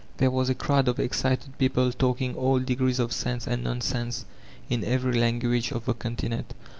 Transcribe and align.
There 0.17 0.31
was 0.31 0.49
a 0.49 0.55
crowd 0.55 0.87
of 0.87 0.99
excited 0.99 1.59
people 1.59 1.91
taDdng 1.91 2.35
all 2.35 2.57
degrees 2.57 2.97
of 2.97 3.13
sense 3.13 3.45
and 3.45 3.63
nonsense 3.63 4.25
in 4.67 4.83
every 4.83 5.13
language 5.13 5.71
of 5.71 5.85
the 5.85 5.93
continent. 5.93 6.55